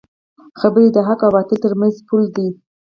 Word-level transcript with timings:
خبرې 0.59 0.87
د 0.93 0.97
حق 1.07 1.19
او 1.25 1.31
باطل 1.35 1.57
ترمنځ 1.65 1.95
پول 2.07 2.23
دی 2.35 2.47